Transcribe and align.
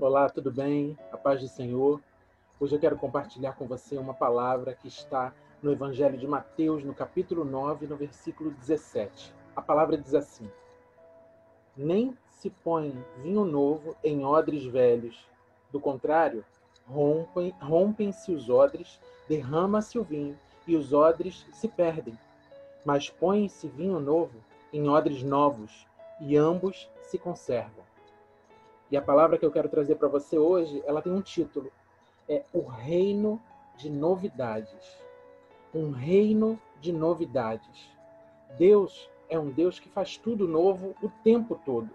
Olá, 0.00 0.30
tudo 0.30 0.52
bem? 0.52 0.96
A 1.10 1.16
paz 1.16 1.40
do 1.40 1.48
Senhor. 1.48 2.00
Hoje 2.60 2.76
eu 2.76 2.78
quero 2.78 2.96
compartilhar 2.96 3.54
com 3.54 3.66
você 3.66 3.98
uma 3.98 4.14
palavra 4.14 4.72
que 4.72 4.86
está 4.86 5.34
no 5.60 5.72
Evangelho 5.72 6.16
de 6.16 6.24
Mateus, 6.24 6.84
no 6.84 6.94
capítulo 6.94 7.44
9, 7.44 7.88
no 7.88 7.96
versículo 7.96 8.52
17. 8.52 9.34
A 9.56 9.60
palavra 9.60 9.98
diz 9.98 10.14
assim: 10.14 10.48
Nem 11.76 12.16
se 12.28 12.48
põe 12.48 12.96
vinho 13.24 13.44
novo 13.44 13.96
em 14.04 14.24
odres 14.24 14.64
velhos. 14.66 15.28
Do 15.72 15.80
contrário, 15.80 16.44
rompem, 16.86 17.52
rompem-se 17.60 18.30
os 18.30 18.48
odres, 18.48 19.00
derrama-se 19.28 19.98
o 19.98 20.04
vinho 20.04 20.38
e 20.64 20.76
os 20.76 20.92
odres 20.92 21.44
se 21.52 21.66
perdem. 21.66 22.16
Mas 22.84 23.10
põe-se 23.10 23.66
vinho 23.66 23.98
novo 23.98 24.38
em 24.72 24.88
odres 24.88 25.24
novos 25.24 25.88
e 26.20 26.36
ambos 26.36 26.88
se 27.02 27.18
conservam. 27.18 27.87
E 28.90 28.96
a 28.96 29.02
palavra 29.02 29.36
que 29.36 29.44
eu 29.44 29.50
quero 29.50 29.68
trazer 29.68 29.96
para 29.96 30.08
você 30.08 30.38
hoje, 30.38 30.82
ela 30.86 31.02
tem 31.02 31.12
um 31.12 31.20
título. 31.20 31.70
É 32.28 32.42
o 32.52 32.62
reino 32.62 33.40
de 33.76 33.90
novidades. 33.90 34.98
Um 35.74 35.90
reino 35.90 36.58
de 36.80 36.92
novidades. 36.92 37.90
Deus 38.56 39.10
é 39.28 39.38
um 39.38 39.50
Deus 39.50 39.78
que 39.78 39.88
faz 39.88 40.16
tudo 40.16 40.48
novo 40.48 40.94
o 41.02 41.08
tempo 41.22 41.60
todo. 41.64 41.90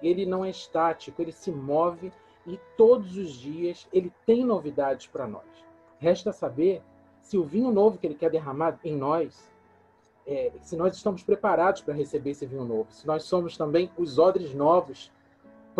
Ele 0.00 0.24
não 0.24 0.44
é 0.44 0.50
estático, 0.50 1.20
ele 1.20 1.32
se 1.32 1.50
move 1.50 2.12
e 2.46 2.58
todos 2.76 3.16
os 3.16 3.32
dias 3.32 3.88
ele 3.92 4.12
tem 4.24 4.44
novidades 4.44 5.06
para 5.06 5.26
nós. 5.26 5.44
Resta 5.98 6.32
saber 6.32 6.82
se 7.20 7.36
o 7.36 7.44
vinho 7.44 7.70
novo 7.70 7.98
que 7.98 8.06
ele 8.06 8.14
quer 8.14 8.30
derramar 8.30 8.78
em 8.82 8.96
nós, 8.96 9.52
é, 10.26 10.52
se 10.62 10.76
nós 10.76 10.96
estamos 10.96 11.22
preparados 11.22 11.82
para 11.82 11.92
receber 11.92 12.30
esse 12.30 12.46
vinho 12.46 12.64
novo, 12.64 12.90
se 12.90 13.06
nós 13.06 13.24
somos 13.24 13.56
também 13.56 13.90
os 13.98 14.18
odres 14.18 14.54
novos 14.54 15.12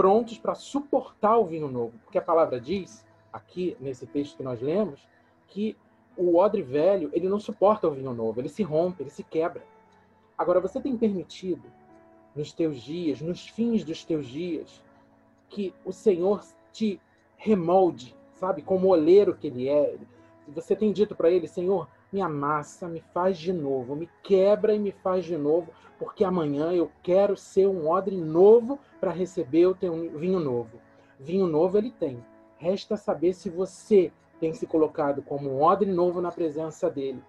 prontos 0.01 0.39
para 0.39 0.55
suportar 0.55 1.37
o 1.37 1.45
vinho 1.45 1.69
novo. 1.69 1.93
Porque 2.05 2.17
a 2.17 2.23
palavra 2.23 2.59
diz, 2.59 3.07
aqui 3.31 3.77
nesse 3.79 4.07
texto 4.07 4.35
que 4.35 4.43
nós 4.43 4.59
lemos, 4.59 5.07
que 5.47 5.77
o 6.17 6.37
odre 6.37 6.63
velho, 6.63 7.11
ele 7.13 7.29
não 7.29 7.39
suporta 7.39 7.87
o 7.87 7.91
vinho 7.91 8.15
novo, 8.15 8.41
ele 8.41 8.49
se 8.49 8.63
rompe, 8.63 9.03
ele 9.03 9.11
se 9.11 9.23
quebra. 9.23 9.63
Agora, 10.39 10.59
você 10.59 10.81
tem 10.81 10.97
permitido 10.97 11.71
nos 12.35 12.51
teus 12.51 12.81
dias, 12.81 13.21
nos 13.21 13.47
fins 13.47 13.85
dos 13.85 14.03
teus 14.03 14.27
dias, 14.27 14.83
que 15.51 15.75
o 15.85 15.93
Senhor 15.93 16.43
te 16.73 16.99
remolde, 17.37 18.17
sabe, 18.33 18.63
como 18.63 18.87
o 18.87 18.91
oleiro 18.93 19.37
que 19.37 19.49
ele 19.49 19.69
é. 19.69 19.99
Você 20.55 20.75
tem 20.75 20.93
dito 20.93 21.15
para 21.15 21.31
ele, 21.31 21.47
Senhor, 21.47 21.89
me 22.13 22.21
amassa, 22.21 22.89
me 22.89 23.01
faz 23.15 23.39
de 23.39 23.53
novo, 23.53 23.95
me 23.95 24.09
quebra 24.23 24.75
e 24.75 24.79
me 24.79 24.91
faz 24.91 25.25
de 25.25 25.37
novo, 25.37 25.73
porque 25.99 26.25
amanhã 26.25 26.73
eu 26.73 26.91
quero 27.03 27.37
ser 27.37 27.67
um 27.67 27.89
odre 27.89 28.17
novo 28.17 28.79
para 29.01 29.13
receber 29.13 29.67
o 29.67 29.75
teu 29.75 30.11
vinho 30.19 30.41
novo. 30.41 30.81
Vinho 31.19 31.47
novo 31.47 31.79
ele 31.79 31.91
tem. 31.91 32.25
Resta 32.57 32.97
saber 32.97 33.33
se 33.33 33.49
você 33.49 34.13
tem 34.41 34.53
se 34.55 34.67
colocado 34.67 35.23
como 35.23 35.51
um 35.51 35.63
odre 35.63 35.91
novo 35.91 36.21
na 36.21 36.33
presença 36.33 36.91
dele. 36.91 37.23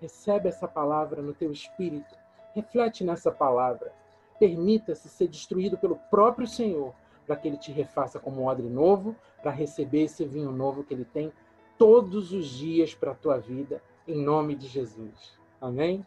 Recebe 0.00 0.48
essa 0.48 0.66
palavra 0.66 1.22
no 1.22 1.32
teu 1.32 1.52
espírito. 1.52 2.14
Reflete 2.54 3.04
nessa 3.04 3.30
palavra. 3.30 3.92
Permita-se 4.38 5.08
ser 5.08 5.28
destruído 5.28 5.78
pelo 5.78 5.96
próprio 6.10 6.46
Senhor, 6.46 6.92
para 7.26 7.36
que 7.36 7.48
ele 7.48 7.56
te 7.56 7.72
refaça 7.72 8.18
como 8.18 8.42
um 8.42 8.46
odre 8.46 8.68
novo, 8.68 9.14
para 9.42 9.50
receber 9.50 10.04
esse 10.04 10.24
vinho 10.24 10.52
novo 10.52 10.84
que 10.84 10.94
ele 10.94 11.04
tem 11.04 11.32
todos 11.78 12.32
os 12.32 12.48
dias 12.48 12.94
para 12.94 13.12
a 13.12 13.14
tua 13.14 13.38
vida, 13.38 13.82
em 14.06 14.22
nome 14.22 14.54
de 14.54 14.66
Jesus. 14.66 15.38
Amém? 15.60 16.04